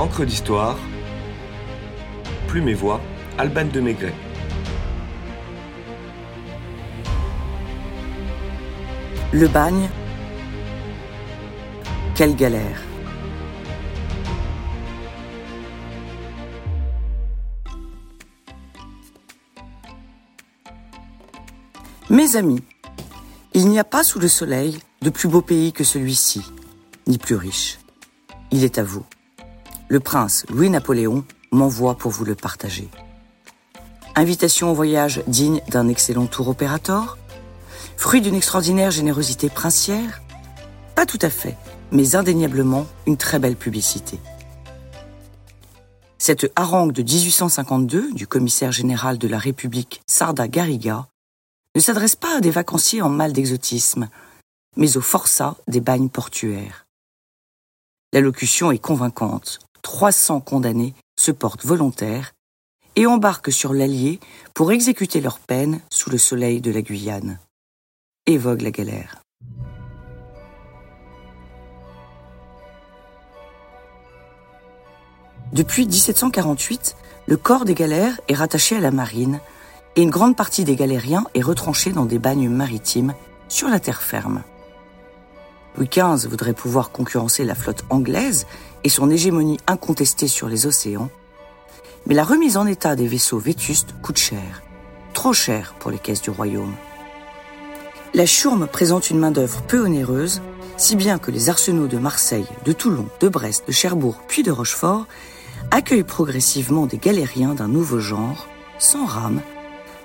[0.00, 0.78] Encre d'histoire,
[2.48, 3.02] Plume et Voix,
[3.36, 4.14] Alban de Maigret.
[9.30, 9.90] Le bagne,
[12.14, 12.80] quelle galère.
[22.08, 22.62] Mes amis,
[23.52, 26.42] il n'y a pas sous le soleil de plus beau pays que celui-ci,
[27.06, 27.78] ni plus riche.
[28.50, 29.04] Il est à vous.
[29.90, 32.88] Le prince Louis-Napoléon m'envoie pour vous le partager.
[34.14, 37.18] Invitation au voyage digne d'un excellent tour opérateur
[37.96, 40.22] Fruit d'une extraordinaire générosité princière
[40.94, 41.56] Pas tout à fait,
[41.90, 44.20] mais indéniablement une très belle publicité.
[46.18, 51.08] Cette harangue de 1852 du commissaire général de la République Sarda Garriga
[51.74, 54.08] ne s'adresse pas à des vacanciers en mal d'exotisme,
[54.76, 56.86] mais aux forçats des bagnes portuaires.
[58.12, 59.58] L'allocution est convaincante.
[59.82, 62.32] 300 condamnés se portent volontaires
[62.96, 64.20] et embarquent sur l'Allier
[64.54, 67.38] pour exécuter leur peine sous le soleil de la Guyane.
[68.26, 69.22] Évoque la galère.
[75.52, 76.96] Depuis 1748,
[77.26, 79.40] le corps des galères est rattaché à la marine
[79.96, 83.14] et une grande partie des galériens est retranchée dans des bagnes maritimes
[83.48, 84.42] sur la terre ferme.
[85.76, 88.46] Louis XV voudrait pouvoir concurrencer la flotte anglaise
[88.84, 91.10] et son hégémonie incontestée sur les océans,
[92.06, 94.62] mais la remise en état des vaisseaux vétustes coûte cher,
[95.12, 96.74] trop cher pour les caisses du royaume.
[98.14, 100.42] La Chourme présente une main-d'œuvre peu onéreuse,
[100.76, 104.50] si bien que les arsenaux de Marseille, de Toulon, de Brest, de Cherbourg puis de
[104.50, 105.06] Rochefort
[105.70, 109.42] accueillent progressivement des galériens d'un nouveau genre, sans rame,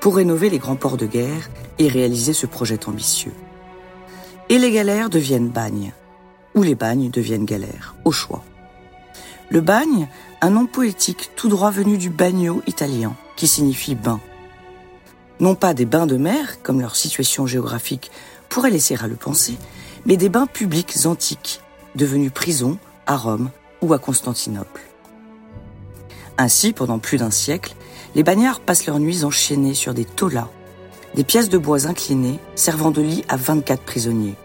[0.00, 3.32] pour rénover les grands ports de guerre et réaliser ce projet ambitieux.
[4.52, 5.94] Et les galères deviennent bagnes,
[6.54, 8.44] ou les bagnes deviennent galères, au choix.
[9.48, 10.08] Le bagne,
[10.42, 14.20] un nom poétique tout droit venu du bagno italien, qui signifie bain.
[15.40, 18.10] Non pas des bains de mer, comme leur situation géographique
[18.50, 19.56] pourrait laisser à le penser,
[20.04, 21.62] mais des bains publics antiques,
[21.94, 22.76] devenus prisons
[23.06, 23.48] à Rome
[23.80, 24.82] ou à Constantinople.
[26.36, 27.74] Ainsi, pendant plus d'un siècle,
[28.14, 30.50] les bagnards passent leurs nuits enchaînés sur des tolas,
[31.14, 34.36] des pièces de bois inclinées servant de lit à 24 prisonniers.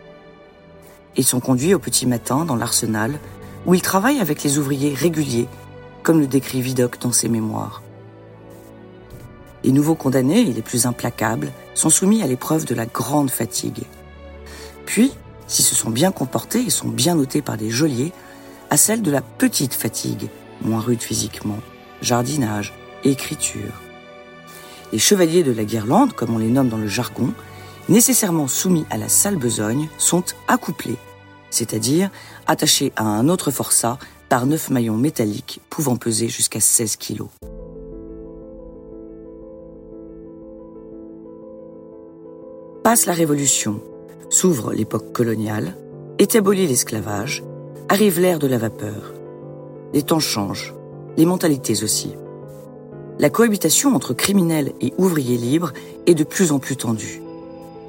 [1.16, 3.20] Ils sont conduits au petit matin dans l'arsenal,
[3.66, 5.48] où ils travaillent avec les ouvriers réguliers,
[6.04, 7.82] comme le décrit Vidocq dans ses mémoires.
[9.64, 13.84] Les nouveaux condamnés et les plus implacables sont soumis à l'épreuve de la grande fatigue.
[14.86, 15.12] Puis,
[15.48, 18.14] s'ils se sont bien comportés et sont bien notés par des geôliers,
[18.70, 20.30] à celle de la petite fatigue,
[20.62, 21.60] moins rude physiquement,
[22.02, 23.82] jardinage, écriture.
[24.94, 27.34] Les chevaliers de la guirlande, comme on les nomme dans le jargon,
[27.90, 30.98] nécessairement soumis à la sale besogne, sont accouplés,
[31.50, 32.10] c'est-à-dire
[32.46, 33.98] attachés à un autre forçat
[34.30, 37.30] par neuf maillons métalliques pouvant peser jusqu'à 16 kilos.
[42.84, 43.82] Passe la Révolution,
[44.30, 45.76] s'ouvre l'époque coloniale,
[46.20, 47.44] est aboli l'esclavage,
[47.90, 49.14] arrive l'ère de la vapeur.
[49.94, 50.74] Les temps changent,
[51.18, 52.16] les mentalités aussi
[53.20, 55.74] la cohabitation entre criminels et ouvriers libres
[56.06, 57.22] est de plus en plus tendue.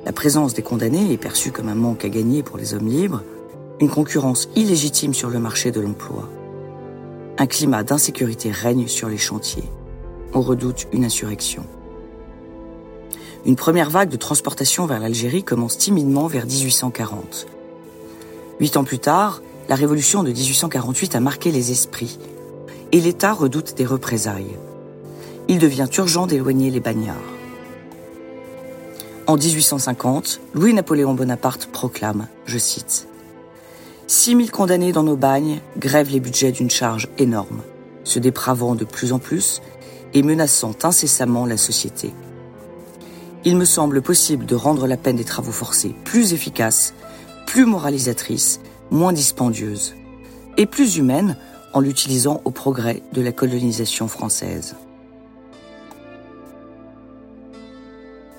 [0.08, 3.22] La présence des condamnés est perçue comme un manque à gagner pour les hommes libres,
[3.78, 6.26] une concurrence illégitime sur le marché de l'emploi.
[7.36, 9.68] Un climat d'insécurité règne sur les chantiers.
[10.32, 11.62] On redoute une insurrection.
[13.44, 17.47] Une première vague de transportation vers l'Algérie commence timidement vers 1840.
[18.60, 22.18] Huit ans plus tard, la révolution de 1848 a marqué les esprits
[22.92, 24.56] et l'État redoute des représailles
[25.48, 27.38] il devient urgent d'éloigner les bagnards.
[29.28, 33.09] En 1850, Louis-Napoléon Bonaparte proclame, je cite,
[34.06, 37.61] 6000 condamnés dans nos bagnes grèvent les budgets d'une charge énorme,
[38.05, 39.61] se dépravant de plus en plus
[40.15, 42.15] et menaçant incessamment la société.
[43.44, 46.95] Il me semble possible de rendre la peine des travaux forcés plus efficace,
[47.47, 48.60] plus moralisatrice,
[48.91, 49.95] moins dispendieuse
[50.57, 51.36] et plus humaine
[51.74, 54.74] en l'utilisant au progrès de la colonisation française.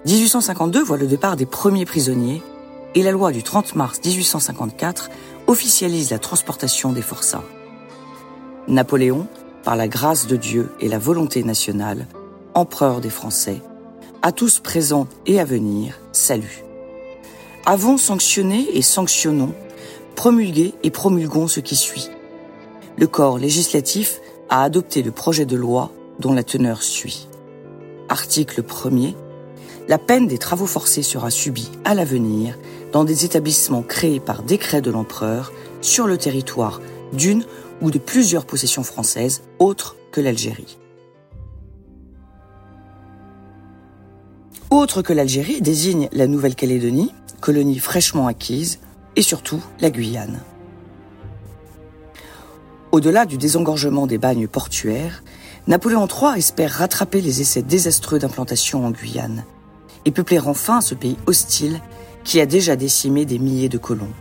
[0.06, 2.42] 1852 voit le départ des premiers prisonniers
[2.96, 5.10] et la loi du 30 mars 1854
[5.48, 7.44] officialise la transportation des forçats.
[8.68, 9.28] Napoléon,
[9.64, 12.08] par la grâce de Dieu et la volonté nationale,
[12.54, 13.62] empereur des Français,
[14.22, 16.64] à tous présents et à venir, salut.
[17.66, 19.54] Avons sanctionné et sanctionnons,
[20.16, 22.10] promulgué et promulguons ce qui suit.
[22.98, 27.28] Le corps législatif a adopté le projet de loi dont la teneur suit.
[28.08, 29.14] Article 1er
[29.90, 32.56] la peine des travaux forcés sera subie à l'avenir
[32.94, 35.52] dans des établissements créés par décret de l'empereur
[35.82, 36.80] sur le territoire
[37.12, 37.44] d'une
[37.82, 40.78] ou de plusieurs possessions françaises autres que l'Algérie.
[44.70, 47.12] Autre que l'Algérie désigne la Nouvelle-Calédonie,
[47.42, 48.80] colonie fraîchement acquise,
[49.16, 50.42] et surtout la Guyane.
[52.92, 55.24] Au-delà du désengorgement des bagnes portuaires,
[55.66, 59.44] Napoléon III espère rattraper les essais désastreux d'implantation en Guyane
[60.06, 61.80] et peupler enfin ce pays hostile
[62.24, 64.14] qui a déjà décimé des milliers de colons,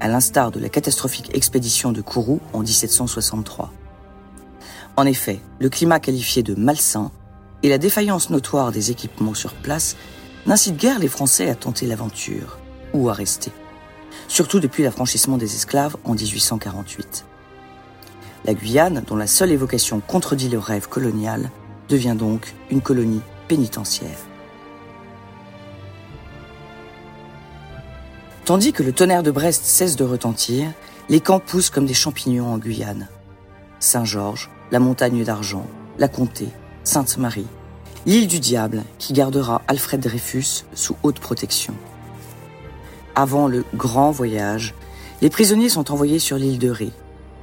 [0.00, 3.72] à l'instar de la catastrophique expédition de Kourou en 1763.
[4.96, 7.10] En effet, le climat qualifié de malsain
[7.62, 9.96] et la défaillance notoire des équipements sur place
[10.46, 12.58] n'incitent guère les Français à tenter l'aventure
[12.92, 13.52] ou à rester,
[14.28, 17.24] surtout depuis l'affranchissement des esclaves en 1848.
[18.44, 21.50] La Guyane, dont la seule évocation contredit le rêve colonial,
[21.88, 24.18] devient donc une colonie pénitentiaire.
[28.44, 30.72] Tandis que le tonnerre de Brest cesse de retentir,
[31.08, 33.08] les camps poussent comme des champignons en Guyane.
[33.78, 35.64] Saint-Georges, la montagne d'argent,
[35.98, 36.48] la Comté,
[36.82, 37.46] Sainte-Marie,
[38.04, 41.74] l'île du diable qui gardera Alfred Dreyfus sous haute protection.
[43.14, 44.74] Avant le grand voyage,
[45.20, 46.90] les prisonniers sont envoyés sur l'île de Ré.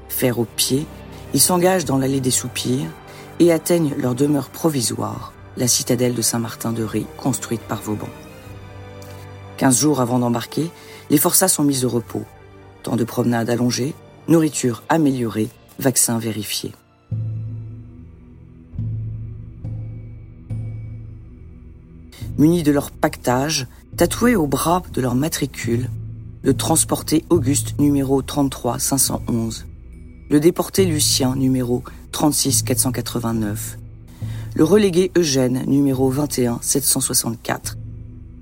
[0.09, 0.85] Fer au pied,
[1.33, 2.89] ils s'engagent dans l'allée des soupirs
[3.39, 8.09] et atteignent leur demeure provisoire, la citadelle de Saint-Martin de Ré, construite par Vauban.
[9.55, 10.71] Quinze jours avant d'embarquer,
[11.09, 12.25] les forçats sont mis au repos.
[12.83, 13.93] Temps de promenade allongé,
[14.27, 16.73] nourriture améliorée, vaccins vérifiés.
[22.37, 23.67] Munis de leur pactage,
[23.97, 25.89] tatoués au bras de leur matricule,
[26.41, 29.65] le transporté Auguste numéro 33 511,
[30.29, 31.83] le déporté Lucien numéro
[32.13, 33.77] 36 489,
[34.55, 37.77] le relégué Eugène numéro 21 764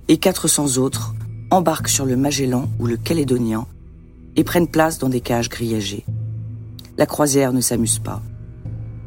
[0.10, 1.16] et 400 autres
[1.50, 3.66] embarquent sur le Magellan ou le Calédonien
[4.36, 6.06] et prennent place dans des cages grillagées.
[6.98, 8.22] La croisière ne s'amuse pas.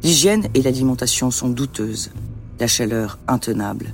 [0.03, 2.11] L'hygiène et l'alimentation sont douteuses,
[2.59, 3.93] la chaleur intenable,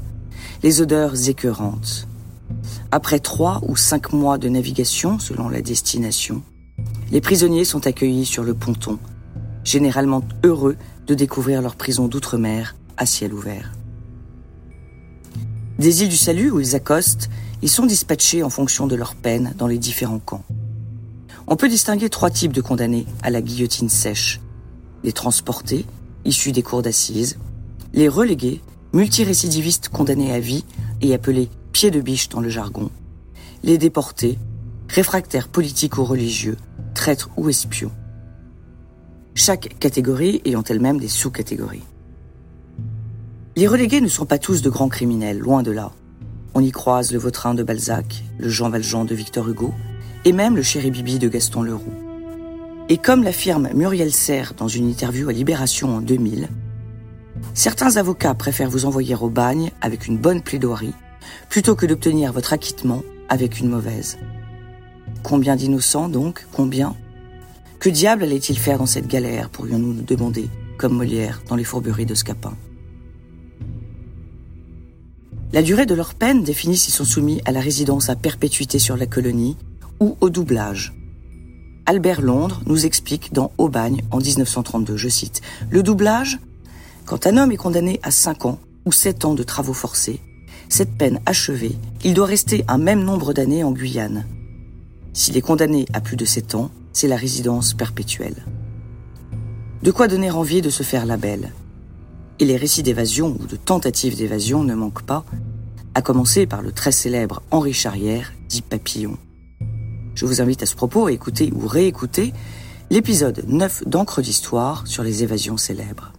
[0.62, 2.06] les odeurs écœurantes.
[2.92, 6.42] Après trois ou cinq mois de navigation selon la destination,
[7.10, 8.98] les prisonniers sont accueillis sur le ponton,
[9.64, 10.76] généralement heureux
[11.06, 13.72] de découvrir leur prison d'outre-mer à ciel ouvert.
[15.78, 17.28] Des îles du Salut où ils accostent,
[17.62, 20.44] ils sont dispatchés en fonction de leur peine dans les différents camps.
[21.46, 24.40] On peut distinguer trois types de condamnés à la guillotine sèche.
[25.04, 25.86] Les transportés,
[26.24, 27.38] issus des cours d'assises,
[27.94, 28.60] les relégués,
[28.92, 30.64] multirécidivistes condamnés à vie
[31.00, 32.90] et appelés pieds de biche dans le jargon,
[33.62, 34.38] les déportés,
[34.88, 36.56] réfractaires politiques ou religieux,
[36.94, 37.92] traîtres ou espions.
[39.34, 41.84] Chaque catégorie ayant elle-même des sous-catégories.
[43.54, 45.92] Les relégués ne sont pas tous de grands criminels, loin de là.
[46.58, 49.74] On y croise le Vautrin de Balzac, le Jean Valjean de Victor Hugo,
[50.24, 51.92] et même le Chéri Bibi de Gaston Leroux.
[52.88, 56.48] Et comme l'affirme Muriel Serre dans une interview à Libération en 2000,
[57.52, 60.94] certains avocats préfèrent vous envoyer au bagne avec une bonne plaidoirie
[61.50, 64.16] plutôt que d'obtenir votre acquittement avec une mauvaise.
[65.22, 66.96] Combien d'innocents donc Combien?
[67.80, 70.48] Que diable allait-il faire dans cette galère, pourrions-nous nous demander,
[70.78, 72.56] comme Molière dans les fourberies de Scapin?
[75.52, 78.96] La durée de leur peine définit s'ils sont soumis à la résidence à perpétuité sur
[78.96, 79.56] la colonie
[80.00, 80.92] ou au doublage.
[81.86, 86.40] Albert Londres nous explique dans Aubagne en 1932, je cite, Le doublage,
[87.04, 90.20] quand un homme est condamné à 5 ans ou 7 ans de travaux forcés,
[90.68, 94.26] cette peine achevée, il doit rester un même nombre d'années en Guyane.
[95.12, 98.44] S'il est condamné à plus de 7 ans, c'est la résidence perpétuelle.
[99.82, 101.52] De quoi donner envie de se faire la belle?
[102.38, 105.24] Et les récits d'évasion ou de tentatives d'évasion ne manquent pas,
[105.94, 109.16] à commencer par le très célèbre Henri Charrière, dit Papillon.
[110.14, 112.32] Je vous invite à ce propos à écouter ou réécouter
[112.90, 116.12] l'épisode 9 d'Encre d'Histoire sur les évasions célèbres.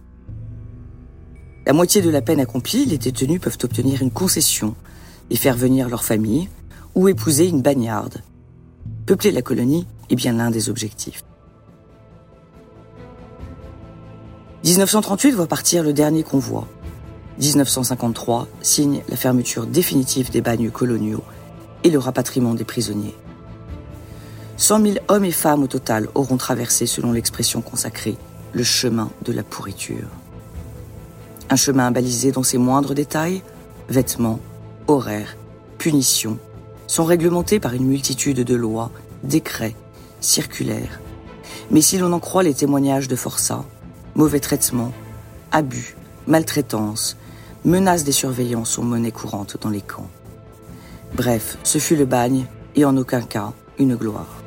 [1.66, 4.74] La moitié de la peine accomplie, les détenus peuvent obtenir une concession
[5.30, 6.48] et faire venir leur famille
[6.94, 8.22] ou épouser une bagnarde.
[9.06, 11.22] Peupler la colonie est bien l'un des objectifs.
[14.68, 16.68] 1938 voit partir le dernier convoi.
[17.40, 21.24] 1953 signe la fermeture définitive des bagnes coloniaux
[21.84, 23.16] et le rapatriement des prisonniers.
[24.58, 28.18] 100 000 hommes et femmes au total auront traversé, selon l'expression consacrée,
[28.52, 30.08] le chemin de la pourriture.
[31.48, 33.40] Un chemin balisé dans ses moindres détails,
[33.88, 34.38] vêtements,
[34.86, 35.38] horaires,
[35.78, 36.36] punitions,
[36.86, 38.90] sont réglementés par une multitude de lois,
[39.22, 39.76] décrets,
[40.20, 41.00] circulaires.
[41.70, 43.64] Mais si l'on en croit les témoignages de forçats,
[44.18, 44.92] mauvais traitements,
[45.52, 45.96] abus,
[46.26, 47.16] maltraitance,
[47.64, 50.10] menaces des surveillants sont monnaie courante dans les camps.
[51.14, 54.42] Bref, ce fut le bagne et en aucun cas une gloire.